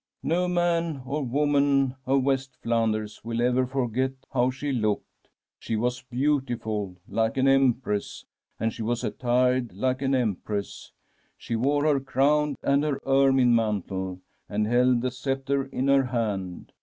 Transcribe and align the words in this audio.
*" 0.11 0.15
No 0.23 0.47
man 0.47 1.03
or 1.05 1.21
woman 1.23 1.95
of 2.07 2.23
West 2.23 2.55
Flanders 2.63 3.23
will 3.23 3.39
ever 3.39 3.67
forget 3.67 4.13
how 4.33 4.49
she 4.49 4.71
looked. 4.71 5.29
She 5.59 5.75
was 5.75 6.01
beautiful, 6.01 6.95
like 7.07 7.37
an 7.37 7.47
Empress, 7.47 8.25
and 8.59 8.73
she 8.73 8.81
was 8.81 9.03
attired 9.03 9.73
like 9.75 10.01
an 10.01 10.15
Em 10.15 10.37
press. 10.37 10.91
She 11.37 11.55
wore 11.55 11.83
her 11.83 11.99
crown 11.99 12.55
and 12.63 12.83
her 12.83 12.99
ermine 13.05 13.53
man 13.53 13.83
tle, 13.83 14.21
and 14.49 14.65
held 14.65 15.01
the 15.01 15.11
sceptre 15.11 15.65
in 15.65 15.87
her 15.87 16.05
hand. 16.05 16.71